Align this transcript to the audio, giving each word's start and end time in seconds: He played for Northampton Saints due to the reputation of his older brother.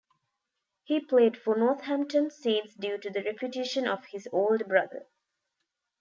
He 0.85 0.99
played 0.99 1.37
for 1.37 1.55
Northampton 1.55 2.31
Saints 2.31 2.73
due 2.73 2.97
to 2.97 3.11
the 3.11 3.21
reputation 3.21 3.87
of 3.87 4.05
his 4.05 4.27
older 4.31 4.65
brother. 4.65 5.05